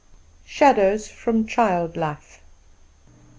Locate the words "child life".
1.45-2.41